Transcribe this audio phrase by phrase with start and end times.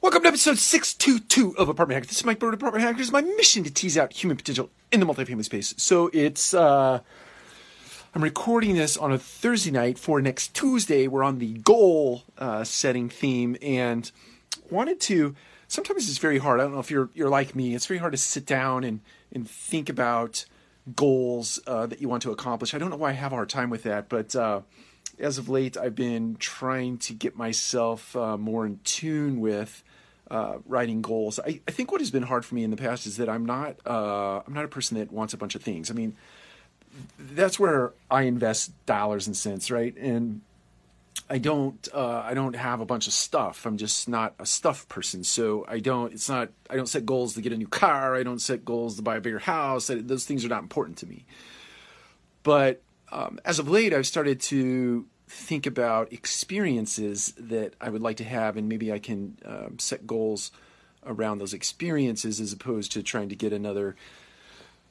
[0.00, 2.08] Welcome to episode 622 of Apartment Hackers.
[2.10, 3.10] This is Mike Bird, Apartment Hackers.
[3.10, 5.74] My mission to tease out human potential in the multifamily space.
[5.76, 7.00] So it's, uh,
[8.14, 11.08] I'm recording this on a Thursday night for next Tuesday.
[11.08, 14.08] We're on the goal uh, setting theme and
[14.70, 15.34] wanted to,
[15.66, 16.60] sometimes it's very hard.
[16.60, 17.74] I don't know if you're, you're like me.
[17.74, 19.00] It's very hard to sit down and,
[19.32, 20.44] and think about
[20.94, 22.72] goals uh, that you want to accomplish.
[22.72, 24.60] I don't know why I have a hard time with that, but, uh,
[25.20, 29.82] as of late, I've been trying to get myself uh, more in tune with
[30.30, 31.40] uh, writing goals.
[31.40, 33.46] I, I, think what has been hard for me in the past is that I'm
[33.46, 35.90] not uh, I'm not a person that wants a bunch of things.
[35.90, 36.16] I mean,
[37.18, 39.96] that's where I invest dollars and cents, right?
[39.96, 40.42] And
[41.30, 43.66] I don't uh, I don't have a bunch of stuff.
[43.66, 45.24] I'm just not a stuff person.
[45.24, 46.12] So I don't.
[46.12, 46.50] It's not.
[46.68, 48.14] I don't set goals to get a new car.
[48.14, 49.88] I don't set goals to buy a bigger house.
[49.88, 51.24] I, those things are not important to me.
[52.42, 58.16] But um, as of late, I've started to think about experiences that I would like
[58.18, 60.50] to have, and maybe I can um, set goals
[61.06, 63.96] around those experiences as opposed to trying to get another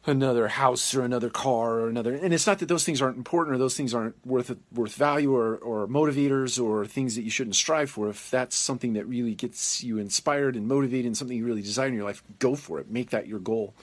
[0.05, 3.53] another house or another car or another and it's not that those things aren't important
[3.53, 7.57] or those things aren't worth worth value or or motivators or things that you shouldn't
[7.57, 8.07] strive for.
[8.07, 11.87] If that's something that really gets you inspired and motivated and something you really desire
[11.87, 12.89] in your life go for it.
[12.89, 13.73] Make that your goal.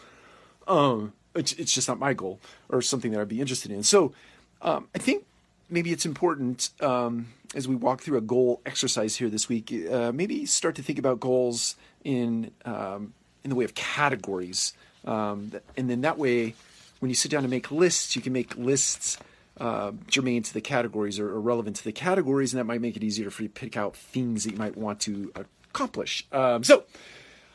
[0.67, 3.83] Um it's, it's just not my goal or something that I'd be interested in.
[3.83, 4.13] So
[4.63, 5.25] um, I think
[5.69, 10.13] maybe it's important um, as we walk through a goal exercise here this week, uh,
[10.13, 14.73] maybe start to think about goals in um, in the way of categories,
[15.05, 16.55] um, and then that way,
[17.01, 19.19] when you sit down to make lists, you can make lists
[19.61, 22.97] uh, germane to the categories or, or, relevant to the categories, and that might make
[22.97, 25.33] it easier for you to pick out things that you might want to
[25.71, 26.27] accomplish.
[26.33, 26.85] Um, so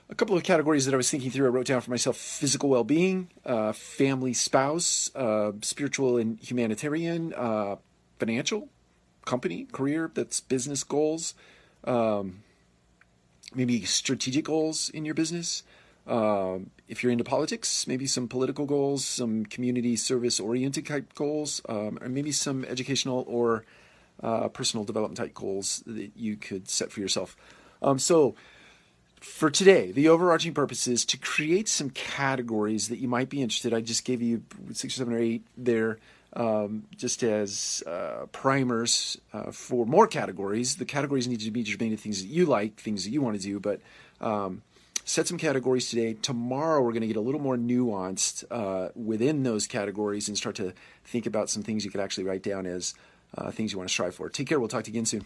[0.10, 1.46] a couple of categories that I was thinking through.
[1.46, 7.34] I wrote down for myself physical well being, uh, family spouse, uh, spiritual and humanitarian,
[7.36, 7.76] uh,
[8.18, 8.70] financial,
[9.26, 11.36] company, career, that's business goals,
[11.84, 12.44] um,
[13.54, 15.64] maybe strategic goals in your business.
[16.08, 21.62] Um, if you're into politics, maybe some political goals, some community service oriented type goals,
[21.70, 23.64] um, or maybe some educational or
[24.24, 27.38] uh, personal development type goals that you could set for yourself.
[27.84, 28.36] Um, so,
[29.20, 33.74] for today, the overarching purpose is to create some categories that you might be interested.
[33.74, 34.44] I just gave you
[34.74, 36.00] six or seven or eight there,
[36.34, 40.78] um, just as uh, primers uh, for more categories.
[40.78, 43.36] The categories need to be germane to things that you like, things that you want
[43.36, 43.60] to do.
[43.60, 43.82] But
[44.22, 44.62] um,
[45.04, 46.14] set some categories today.
[46.14, 50.56] Tomorrow, we're going to get a little more nuanced uh, within those categories and start
[50.56, 52.94] to think about some things you could actually write down as
[53.38, 54.30] uh, things you want to strive for.
[54.30, 54.60] Take care.
[54.60, 55.18] We'll talk to you again soon.